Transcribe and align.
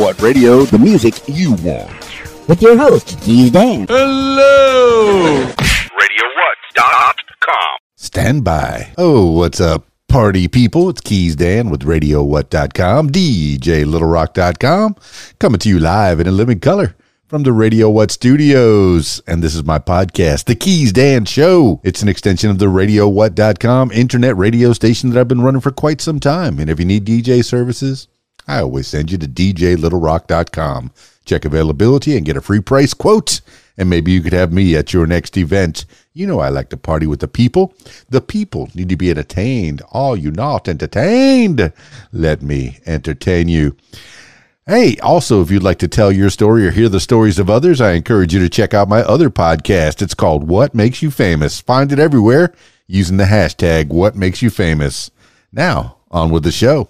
What 0.00 0.22
Radio, 0.22 0.62
the 0.62 0.78
music 0.78 1.20
you 1.28 1.52
want. 1.56 1.92
With 2.48 2.62
your 2.62 2.74
host, 2.74 3.20
Keys 3.20 3.50
Dan. 3.50 3.84
Hello! 3.86 5.44
RadioWhat.com. 5.44 7.76
Stand 7.96 8.42
by. 8.42 8.94
Oh, 8.96 9.32
what's 9.32 9.60
up, 9.60 9.88
party 10.08 10.48
people? 10.48 10.88
It's 10.88 11.02
Keys 11.02 11.36
Dan 11.36 11.68
with 11.68 11.82
RadioWhat.com, 11.82 13.10
DJLittleRock.com, 13.10 14.96
coming 15.38 15.58
to 15.58 15.68
you 15.68 15.78
live 15.78 16.18
in 16.18 16.26
a 16.26 16.32
living 16.32 16.60
color 16.60 16.96
from 17.28 17.42
the 17.42 17.52
Radio 17.52 17.90
What 17.90 18.10
Studios. 18.10 19.20
And 19.26 19.42
this 19.42 19.54
is 19.54 19.64
my 19.64 19.78
podcast, 19.78 20.46
The 20.46 20.54
Keys 20.54 20.94
Dan 20.94 21.26
Show. 21.26 21.78
It's 21.84 22.00
an 22.00 22.08
extension 22.08 22.48
of 22.48 22.58
the 22.58 22.66
RadioWhat.com 22.68 23.92
internet 23.92 24.34
radio 24.34 24.72
station 24.72 25.10
that 25.10 25.20
I've 25.20 25.28
been 25.28 25.42
running 25.42 25.60
for 25.60 25.72
quite 25.72 26.00
some 26.00 26.20
time. 26.20 26.58
And 26.58 26.70
if 26.70 26.78
you 26.78 26.86
need 26.86 27.04
DJ 27.04 27.44
services, 27.44 28.08
I 28.50 28.62
always 28.62 28.88
send 28.88 29.12
you 29.12 29.18
to 29.18 29.28
DJLittleRock.com. 29.28 30.90
Check 31.24 31.44
availability 31.44 32.16
and 32.16 32.26
get 32.26 32.36
a 32.36 32.40
free 32.40 32.58
price 32.58 32.92
quote. 32.92 33.42
And 33.78 33.88
maybe 33.88 34.10
you 34.10 34.20
could 34.20 34.32
have 34.32 34.52
me 34.52 34.74
at 34.74 34.92
your 34.92 35.06
next 35.06 35.36
event. 35.36 35.84
You 36.14 36.26
know 36.26 36.40
I 36.40 36.48
like 36.48 36.68
to 36.70 36.76
party 36.76 37.06
with 37.06 37.20
the 37.20 37.28
people. 37.28 37.72
The 38.08 38.20
people 38.20 38.68
need 38.74 38.88
to 38.88 38.96
be 38.96 39.08
entertained. 39.08 39.82
Are 39.92 40.16
you 40.16 40.32
not 40.32 40.66
entertained? 40.66 41.72
Let 42.12 42.42
me 42.42 42.80
entertain 42.86 43.46
you. 43.46 43.76
Hey, 44.66 44.96
also, 44.98 45.42
if 45.42 45.50
you'd 45.52 45.62
like 45.62 45.78
to 45.78 45.88
tell 45.88 46.10
your 46.10 46.28
story 46.28 46.66
or 46.66 46.72
hear 46.72 46.88
the 46.88 46.98
stories 46.98 47.38
of 47.38 47.48
others, 47.48 47.80
I 47.80 47.92
encourage 47.92 48.34
you 48.34 48.40
to 48.40 48.48
check 48.48 48.74
out 48.74 48.88
my 48.88 49.02
other 49.02 49.30
podcast. 49.30 50.02
It's 50.02 50.14
called 50.14 50.48
What 50.48 50.74
Makes 50.74 51.02
You 51.02 51.12
Famous. 51.12 51.60
Find 51.60 51.92
it 51.92 52.00
everywhere 52.00 52.52
using 52.88 53.16
the 53.16 53.24
hashtag 53.24 53.90
What 53.90 54.16
Makes 54.16 54.42
You 54.42 54.50
Famous. 54.50 55.12
Now, 55.52 55.98
on 56.10 56.30
with 56.30 56.42
the 56.42 56.50
show. 56.50 56.88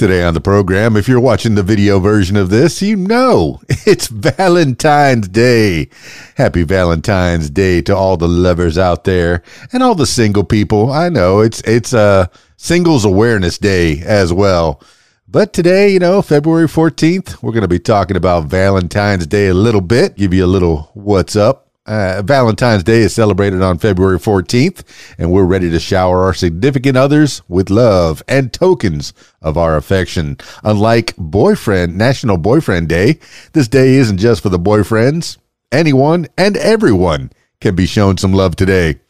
Today 0.00 0.22
on 0.22 0.32
the 0.32 0.40
program, 0.40 0.96
if 0.96 1.08
you're 1.08 1.20
watching 1.20 1.56
the 1.56 1.62
video 1.62 2.00
version 2.00 2.34
of 2.34 2.48
this, 2.48 2.80
you 2.80 2.96
know 2.96 3.60
it's 3.68 4.06
Valentine's 4.06 5.28
Day. 5.28 5.90
Happy 6.36 6.62
Valentine's 6.62 7.50
Day 7.50 7.82
to 7.82 7.94
all 7.94 8.16
the 8.16 8.26
lovers 8.26 8.78
out 8.78 9.04
there 9.04 9.42
and 9.74 9.82
all 9.82 9.94
the 9.94 10.06
single 10.06 10.42
people. 10.42 10.90
I 10.90 11.10
know 11.10 11.40
it's 11.40 11.60
it's 11.66 11.92
a 11.92 12.30
singles 12.56 13.04
awareness 13.04 13.58
day 13.58 14.00
as 14.00 14.32
well. 14.32 14.82
But 15.28 15.52
today, 15.52 15.90
you 15.92 15.98
know, 15.98 16.22
February 16.22 16.66
14th, 16.66 17.42
we're 17.42 17.52
going 17.52 17.60
to 17.60 17.68
be 17.68 17.78
talking 17.78 18.16
about 18.16 18.46
Valentine's 18.46 19.26
Day 19.26 19.48
a 19.48 19.54
little 19.54 19.82
bit, 19.82 20.16
give 20.16 20.32
you 20.32 20.46
a 20.46 20.46
little 20.46 20.90
what's 20.94 21.36
up 21.36 21.69
uh, 21.90 22.22
Valentine's 22.22 22.84
Day 22.84 23.00
is 23.00 23.12
celebrated 23.12 23.62
on 23.62 23.78
February 23.78 24.18
14th, 24.18 24.84
and 25.18 25.32
we're 25.32 25.44
ready 25.44 25.70
to 25.70 25.80
shower 25.80 26.22
our 26.22 26.32
significant 26.32 26.96
others 26.96 27.42
with 27.48 27.68
love 27.68 28.22
and 28.28 28.52
tokens 28.52 29.12
of 29.42 29.58
our 29.58 29.76
affection. 29.76 30.38
Unlike 30.62 31.16
Boyfriend 31.18 31.98
National 31.98 32.36
Boyfriend 32.36 32.88
Day, 32.88 33.18
this 33.54 33.66
day 33.66 33.94
isn't 33.94 34.18
just 34.18 34.40
for 34.40 34.50
the 34.50 34.58
boyfriends. 34.58 35.38
Anyone 35.72 36.28
and 36.38 36.56
everyone 36.58 37.32
can 37.60 37.74
be 37.74 37.86
shown 37.86 38.16
some 38.16 38.32
love 38.32 38.54
today. 38.54 39.00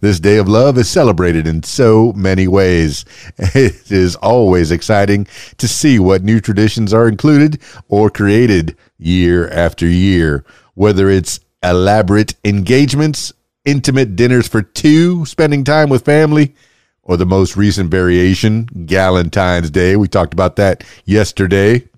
This 0.00 0.18
day 0.18 0.38
of 0.38 0.48
love 0.48 0.78
is 0.78 0.88
celebrated 0.88 1.46
in 1.46 1.62
so 1.62 2.14
many 2.14 2.48
ways. 2.48 3.04
It 3.54 3.92
is 3.92 4.16
always 4.16 4.70
exciting 4.70 5.26
to 5.58 5.68
see 5.68 5.98
what 5.98 6.24
new 6.24 6.40
traditions 6.40 6.94
are 6.94 7.06
included 7.06 7.60
or 7.88 8.08
created 8.08 8.78
year 8.96 9.46
after 9.50 9.86
year, 9.86 10.42
whether 10.72 11.10
it's 11.10 11.40
elaborate 11.62 12.34
engagements, 12.44 13.32
intimate 13.64 14.16
dinners 14.16 14.48
for 14.48 14.62
two, 14.62 15.24
spending 15.26 15.64
time 15.64 15.88
with 15.88 16.04
family, 16.04 16.54
or 17.02 17.16
the 17.16 17.26
most 17.26 17.56
recent 17.56 17.90
variation, 17.90 18.66
Galentine's 18.66 19.70
Day. 19.70 19.96
We 19.96 20.08
talked 20.08 20.32
about 20.32 20.56
that 20.56 20.84
yesterday. 21.04 21.88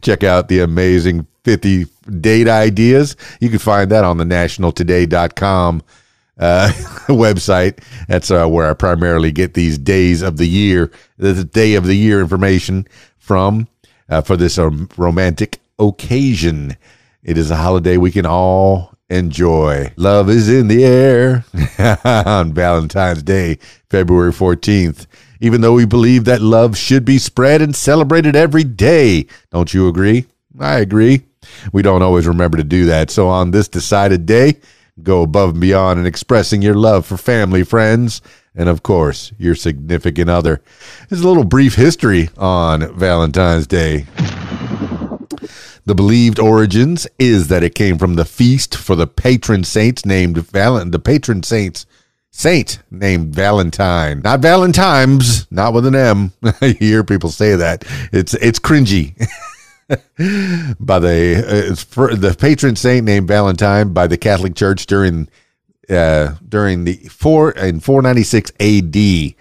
Check 0.00 0.24
out 0.24 0.48
the 0.48 0.60
amazing 0.60 1.26
50 1.44 1.86
date 2.20 2.48
ideas. 2.48 3.16
You 3.40 3.48
can 3.48 3.58
find 3.58 3.90
that 3.90 4.04
on 4.04 4.16
the 4.16 4.24
nationaltoday.com 4.24 5.82
uh, 6.38 6.68
website. 7.08 7.82
That's 8.08 8.30
uh, 8.30 8.46
where 8.46 8.70
I 8.70 8.74
primarily 8.74 9.32
get 9.32 9.54
these 9.54 9.78
days 9.78 10.22
of 10.22 10.36
the 10.36 10.48
year, 10.48 10.90
the 11.16 11.44
day 11.44 11.74
of 11.74 11.86
the 11.86 11.96
year 11.96 12.20
information 12.20 12.86
from 13.18 13.68
uh, 14.08 14.22
for 14.22 14.36
this 14.36 14.58
um, 14.58 14.88
romantic 14.96 15.58
occasion. 15.78 16.76
It 17.22 17.36
is 17.36 17.50
a 17.50 17.56
holiday 17.56 17.96
we 17.96 18.10
can 18.10 18.26
all 18.26 18.94
enjoy. 19.10 19.92
Love 19.96 20.28
is 20.28 20.48
in 20.48 20.68
the 20.68 20.84
air 20.84 21.44
on 22.04 22.52
Valentine's 22.52 23.22
Day, 23.22 23.58
February 23.90 24.32
14th. 24.32 25.06
Even 25.40 25.60
though 25.60 25.74
we 25.74 25.86
believe 25.86 26.24
that 26.24 26.40
love 26.40 26.76
should 26.76 27.04
be 27.04 27.18
spread 27.18 27.62
and 27.62 27.74
celebrated 27.74 28.34
every 28.34 28.64
day. 28.64 29.26
Don't 29.50 29.72
you 29.72 29.88
agree? 29.88 30.26
I 30.58 30.80
agree. 30.80 31.22
We 31.72 31.82
don't 31.82 32.02
always 32.02 32.26
remember 32.26 32.56
to 32.56 32.64
do 32.64 32.86
that. 32.86 33.10
So 33.10 33.28
on 33.28 33.52
this 33.52 33.68
decided 33.68 34.26
day, 34.26 34.56
go 35.02 35.22
above 35.22 35.50
and 35.50 35.60
beyond 35.60 36.00
in 36.00 36.06
expressing 36.06 36.60
your 36.60 36.74
love 36.74 37.06
for 37.06 37.16
family, 37.16 37.62
friends, 37.62 38.20
and 38.54 38.68
of 38.68 38.82
course, 38.82 39.32
your 39.38 39.54
significant 39.54 40.28
other. 40.28 40.60
There's 41.08 41.22
a 41.22 41.28
little 41.28 41.44
brief 41.44 41.76
history 41.76 42.28
on 42.36 42.92
Valentine's 42.96 43.68
Day. 43.68 44.06
The 45.88 45.94
believed 45.94 46.38
origins 46.38 47.06
is 47.18 47.48
that 47.48 47.62
it 47.62 47.74
came 47.74 47.96
from 47.96 48.16
the 48.16 48.26
feast 48.26 48.76
for 48.76 48.94
the 48.94 49.06
patron 49.06 49.64
saints 49.64 50.04
named 50.04 50.36
Valent, 50.36 50.92
the 50.92 50.98
patron 50.98 51.42
saints 51.42 51.86
saint 52.30 52.80
named 52.90 53.34
Valentine, 53.34 54.20
not 54.22 54.40
Valentine's, 54.40 55.50
not 55.50 55.72
with 55.72 55.86
an 55.86 55.94
M. 55.94 56.32
I 56.60 56.76
hear 56.78 57.04
people 57.04 57.30
say 57.30 57.56
that. 57.56 57.86
It's 58.12 58.34
it's 58.34 58.58
cringy. 58.58 59.16
by 60.78 60.98
the 60.98 61.70
uh, 61.70 61.74
for 61.74 62.14
the 62.14 62.36
patron 62.38 62.76
saint 62.76 63.06
named 63.06 63.26
Valentine 63.26 63.94
by 63.94 64.06
the 64.06 64.18
Catholic 64.18 64.54
Church 64.54 64.84
during 64.84 65.26
uh, 65.88 66.34
during 66.46 66.84
the 66.84 66.96
four 67.08 67.52
in 67.52 67.80
496 67.80 68.52
A.D. 68.60 69.36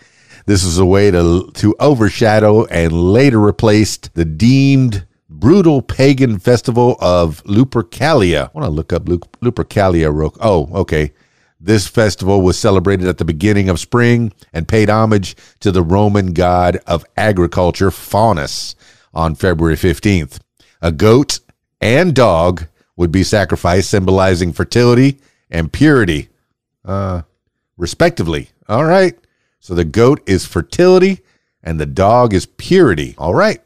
This 0.46 0.64
is 0.64 0.78
a 0.78 0.86
way 0.86 1.12
to 1.12 1.52
to 1.56 1.76
overshadow 1.78 2.64
and 2.68 2.94
later 2.94 3.38
replaced 3.38 4.14
the 4.14 4.24
deemed 4.24 5.06
brutal 5.30 5.82
pagan 5.82 6.40
festival 6.40 6.98
of 7.00 7.44
Lupercalia. 7.44 8.50
I 8.50 8.52
want 8.54 8.66
to 8.66 8.72
look 8.72 8.94
up 8.94 9.06
Lupercalia. 9.06 10.14
Real, 10.14 10.36
oh, 10.42 10.70
okay. 10.74 11.12
This 11.60 11.88
festival 11.88 12.42
was 12.42 12.58
celebrated 12.58 13.08
at 13.08 13.18
the 13.18 13.26
beginning 13.26 13.68
of 13.68 13.80
spring 13.80 14.32
and 14.54 14.68
paid 14.68 14.90
homage 14.90 15.36
to 15.60 15.72
the 15.72 15.82
Roman 15.82 16.34
god 16.34 16.78
of 16.86 17.04
agriculture, 17.18 17.90
Faunus, 17.90 18.76
on 19.14 19.34
February 19.34 19.76
15th. 19.76 20.40
A 20.82 20.92
goat 20.92 21.40
and 21.82 22.14
dog 22.14 22.68
would 22.96 23.12
be 23.12 23.24
sacrificed, 23.24 23.90
symbolizing 23.90 24.54
fertility 24.54 25.20
and 25.50 25.74
purity, 25.74 26.30
uh, 26.86 27.24
respectively. 27.76 28.50
All 28.70 28.86
right. 28.86 29.18
So 29.60 29.74
the 29.74 29.86
goat 29.86 30.22
is 30.28 30.46
fertility 30.46 31.22
and 31.64 31.80
the 31.80 31.86
dog 31.86 32.34
is 32.34 32.46
purity. 32.46 33.16
All 33.18 33.34
right. 33.34 33.62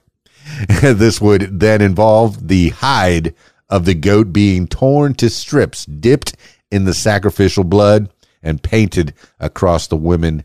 this 0.81 1.21
would 1.21 1.59
then 1.59 1.81
involve 1.81 2.47
the 2.47 2.69
hide 2.69 3.33
of 3.69 3.85
the 3.85 3.93
goat 3.93 4.33
being 4.33 4.67
torn 4.67 5.13
to 5.15 5.29
strips, 5.29 5.85
dipped 5.85 6.35
in 6.69 6.85
the 6.85 6.93
sacrificial 6.93 7.63
blood, 7.63 8.09
and 8.43 8.63
painted 8.63 9.13
across 9.39 9.87
the 9.87 9.95
women 9.95 10.43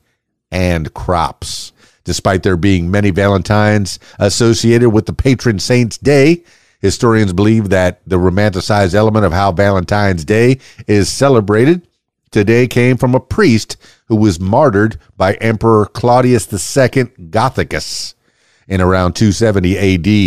and 0.50 0.93
crops. 0.94 1.72
Despite 2.05 2.43
there 2.43 2.56
being 2.56 2.91
many 2.91 3.10
Valentines 3.10 3.99
associated 4.19 4.91
with 4.91 5.06
the 5.06 5.12
patron 5.12 5.59
saint's 5.59 5.99
day, 5.99 6.44
historians 6.81 7.32
believe 7.32 7.71
that 7.71 8.00
the 8.06 8.19
romanticized 8.19 8.94
element 8.94 9.25
of 9.25 9.32
how 9.32 9.50
Valentine's 9.50 10.25
Day 10.25 10.60
is 10.87 11.09
celebrated 11.09 11.87
today 12.31 12.69
came 12.69 12.97
from 12.97 13.15
a 13.15 13.21
priest 13.21 13.76
who 14.06 14.16
was 14.16 14.38
martyred 14.38 14.99
by 15.16 15.34
Emperor 15.34 15.87
Claudius 15.87 16.52
II 16.52 17.05
Gothicus 17.31 18.14
in 18.68 18.80
around 18.80 19.14
270 19.14 19.78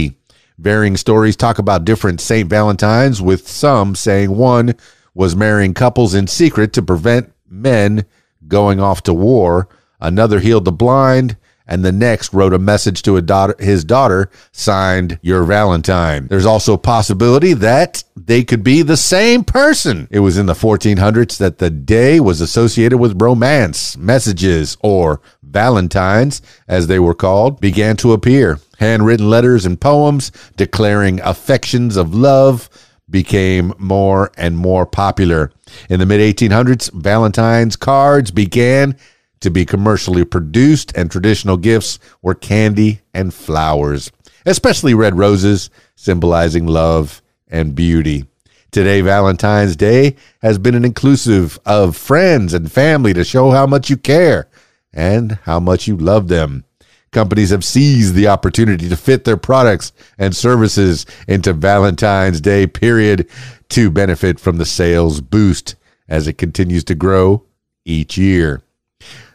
AD. 0.09 0.15
Varying 0.57 0.97
stories 0.97 1.35
talk 1.35 1.57
about 1.57 1.85
different 1.85 2.19
St. 2.19 2.49
Valentines, 2.49 3.21
with 3.21 3.47
some 3.47 3.95
saying 3.95 4.31
one 4.35 4.75
was 5.13 5.35
marrying 5.35 5.73
couples 5.73 6.13
in 6.13 6.27
secret 6.27 6.73
to 6.73 6.81
prevent 6.81 7.31
men 7.47 8.05
going 8.47 8.79
off 8.79 9.03
to 9.03 9.13
war, 9.13 9.69
another 10.01 10.39
healed 10.39 10.65
the 10.65 10.71
blind, 10.71 11.37
and 11.69 11.85
the 11.85 11.91
next 11.91 12.33
wrote 12.33 12.51
a 12.51 12.59
message 12.59 13.03
to 13.03 13.15
a 13.15 13.21
daughter, 13.21 13.55
his 13.59 13.83
daughter 13.83 14.29
signed 14.51 15.19
Your 15.21 15.43
Valentine. 15.43 16.27
There's 16.27 16.45
also 16.45 16.73
a 16.73 16.79
possibility 16.79 17.53
that 17.53 18.03
they 18.15 18.43
could 18.43 18.63
be 18.63 18.81
the 18.81 18.97
same 18.97 19.43
person. 19.43 20.07
It 20.09 20.19
was 20.19 20.35
in 20.35 20.47
the 20.47 20.53
1400s 20.53 21.37
that 21.37 21.59
the 21.59 21.69
day 21.69 22.19
was 22.19 22.41
associated 22.41 22.97
with 22.97 23.21
romance. 23.21 23.95
Messages, 23.95 24.77
or 24.81 25.21
Valentines, 25.43 26.41
as 26.67 26.87
they 26.87 26.97
were 26.97 27.13
called, 27.13 27.61
began 27.61 27.95
to 27.97 28.13
appear. 28.13 28.59
Handwritten 28.79 29.29
letters 29.29 29.63
and 29.63 29.79
poems 29.79 30.31
declaring 30.57 31.21
affections 31.21 31.97
of 31.97 32.15
love 32.15 32.67
became 33.07 33.73
more 33.77 34.31
and 34.37 34.57
more 34.57 34.87
popular. 34.87 35.51
In 35.87 35.99
the 35.99 36.05
mid 36.07 36.19
1800s, 36.35 36.91
Valentine's 36.93 37.75
cards 37.75 38.31
began 38.31 38.95
to 39.41 39.49
be 39.49 39.65
commercially 39.65 40.25
produced, 40.25 40.95
and 40.95 41.09
traditional 41.09 41.57
gifts 41.57 41.99
were 42.21 42.35
candy 42.35 43.01
and 43.13 43.33
flowers, 43.33 44.11
especially 44.45 44.93
red 44.93 45.17
roses, 45.17 45.69
symbolizing 45.95 46.67
love 46.67 47.21
and 47.47 47.75
beauty. 47.75 48.25
Today, 48.71 49.01
Valentine's 49.01 49.75
Day 49.75 50.15
has 50.43 50.59
been 50.59 50.75
an 50.75 50.85
inclusive 50.85 51.59
of 51.65 51.97
friends 51.97 52.53
and 52.53 52.71
family 52.71 53.13
to 53.13 53.23
show 53.23 53.49
how 53.51 53.65
much 53.65 53.89
you 53.89 53.97
care 53.97 54.47
and 54.93 55.33
how 55.43 55.59
much 55.59 55.87
you 55.87 55.97
love 55.97 56.27
them. 56.27 56.65
Companies 57.11 57.49
have 57.49 57.65
seized 57.65 58.13
the 58.13 58.27
opportunity 58.27 58.87
to 58.87 58.95
fit 58.95 59.23
their 59.23 59.37
products 59.37 59.91
and 60.19 60.35
services 60.35 61.07
into 61.27 61.53
Valentine's 61.53 62.39
Day 62.39 62.67
period 62.67 63.27
to 63.69 63.89
benefit 63.89 64.39
from 64.39 64.57
the 64.57 64.65
sales 64.65 65.19
boost 65.19 65.75
as 66.07 66.27
it 66.27 66.37
continues 66.37 66.83
to 66.83 66.95
grow 66.95 67.43
each 67.85 68.17
year. 68.17 68.61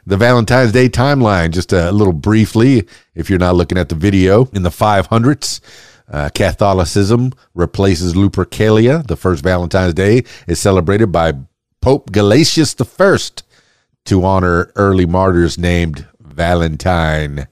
The 0.07 0.19
Valentine's 0.19 0.73
Day 0.73 0.91
timeline, 0.91 1.51
just 1.51 1.73
a 1.73 1.91
little 1.91 2.13
briefly, 2.13 2.87
if 3.15 3.31
you're 3.31 3.39
not 3.39 3.55
looking 3.55 3.79
at 3.79 3.89
the 3.89 3.95
video, 3.95 4.51
in 4.53 4.63
the 4.63 4.69
500s, 4.69 5.61
uh, 6.11 6.29
Catholicism 6.35 7.33
replaces 7.55 8.13
Lupercalia. 8.13 9.07
The 9.07 9.17
first 9.17 9.43
Valentine's 9.43 9.95
Day 9.95 10.25
is 10.47 10.61
celebrated 10.61 11.11
by 11.11 11.33
Pope 11.81 12.11
Gelasius 12.11 12.79
I 12.79 13.43
to 14.05 14.25
honor 14.25 14.71
early 14.77 15.07
martyrs 15.07 15.57
named 15.57 16.07
Valentine. 16.21 17.49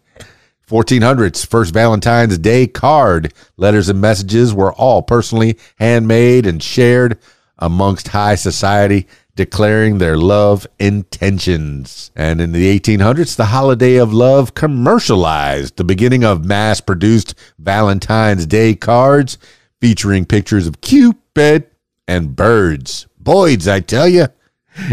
1400s, 0.69 1.47
first 1.47 1.73
Valentine's 1.73 2.37
Day 2.37 2.67
card. 2.67 3.33
Letters 3.57 3.89
and 3.89 3.99
messages 3.99 4.53
were 4.53 4.75
all 4.75 5.01
personally 5.01 5.59
handmade 5.79 6.45
and 6.45 6.63
shared 6.63 7.19
amongst 7.59 8.09
high 8.09 8.35
society, 8.35 9.07
declaring 9.35 9.99
their 9.99 10.17
love 10.17 10.67
intentions. 10.79 12.11
And 12.15 12.41
in 12.41 12.53
the 12.53 12.79
1800s, 12.79 13.37
the 13.37 13.47
holiday 13.47 13.97
of 13.97 14.13
love 14.13 14.55
commercialized, 14.55 15.77
the 15.77 15.85
beginning 15.85 16.25
of 16.25 16.45
mass 16.45 16.81
produced 16.81 17.35
Valentine's 17.59 18.47
Day 18.47 18.75
cards 18.75 19.39
featuring 19.81 20.25
pictures 20.25 20.67
of 20.67 20.81
Cupid 20.81 21.67
and 22.07 22.37
birds. 22.37 23.07
Boys, 23.19 23.67
I 23.67 23.81
tell 23.81 24.09
you. 24.09 24.27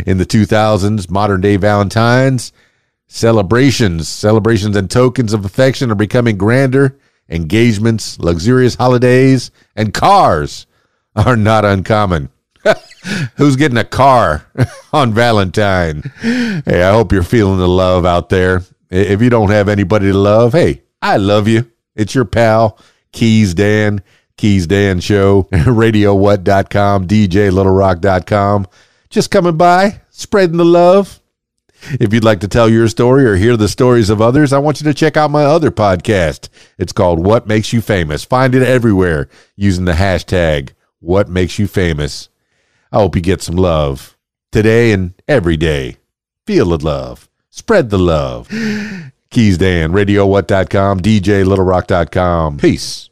In 0.06 0.18
the 0.18 0.25
2000s, 0.25 1.09
modern 1.09 1.42
day 1.42 1.56
Valentine's 1.56 2.51
Celebrations, 3.12 4.07
celebrations 4.07 4.75
and 4.75 4.89
tokens 4.89 5.33
of 5.33 5.44
affection 5.44 5.89
are 5.89 5.95
becoming 5.95 6.38
grander. 6.38 6.95
Engagements, 7.27 8.19
luxurious 8.19 8.75
holidays, 8.75 9.50
and 9.75 9.95
cars 9.95 10.68
are 11.15 11.35
not 11.35 11.65
uncommon. 11.65 12.30
Who's 13.38 13.56
getting 13.56 13.77
a 13.77 13.83
car 13.83 14.45
on 14.94 15.13
Valentine? 15.13 16.11
Hey, 16.21 16.83
I 16.83 16.91
hope 16.91 17.11
you're 17.11 17.23
feeling 17.23 17.59
the 17.59 17.67
love 17.67 18.06
out 18.06 18.29
there. 18.29 18.63
If 18.89 19.21
you 19.21 19.29
don't 19.29 19.51
have 19.51 19.69
anybody 19.69 20.11
to 20.11 20.17
love, 20.17 20.53
hey, 20.53 20.83
I 21.01 21.17
love 21.17 21.47
you. 21.47 21.71
It's 21.95 22.15
your 22.15 22.25
pal, 22.25 22.77
Keys 23.11 23.53
Dan, 23.53 24.01
Keys 24.38 24.67
Dan 24.67 25.00
Show, 25.00 25.44
RadioWhat.com, 25.51 27.07
DJLittleRock.com. 27.07 28.67
Just 29.09 29.31
coming 29.31 29.57
by, 29.57 30.01
spreading 30.09 30.57
the 30.57 30.65
love. 30.65 31.19
If 31.91 32.13
you'd 32.13 32.25
like 32.25 32.41
to 32.41 32.47
tell 32.47 32.67
your 32.69 32.89
story 32.89 33.25
or 33.25 33.35
hear 33.35 33.56
the 33.56 33.69
stories 33.69 34.09
of 34.09 34.21
others, 34.21 34.51
I 34.51 34.59
want 34.59 34.81
you 34.81 34.85
to 34.85 34.94
check 34.94 35.15
out 35.15 35.31
my 35.31 35.45
other 35.45 35.71
podcast. 35.71 36.50
It's 36.77 36.91
called 36.91 37.25
What 37.25 37.47
Makes 37.47 37.71
You 37.71 37.81
Famous. 37.81 38.25
Find 38.25 38.53
it 38.53 38.63
everywhere 38.63 39.29
using 39.56 39.85
the 39.85 39.94
hashtag 39.94 40.71
What 41.00 41.29
Makes 41.29 41.57
You 41.57 41.67
Famous. 41.67 42.27
I 42.91 42.97
hope 42.97 43.15
you 43.15 43.21
get 43.21 43.41
some 43.41 43.56
love 43.56 44.18
today 44.51 44.91
and 44.91 45.13
every 45.27 45.57
day. 45.57 45.97
Feel 46.45 46.65
the 46.69 46.83
love. 46.83 47.30
Spread 47.50 47.89
the 47.89 48.00
love. 48.00 48.50
Keys 49.30 49.59
Dan, 49.59 49.91
RadioWhat.com, 49.91 51.01
DJLittleRock.com. 51.01 52.57
Peace. 52.57 53.07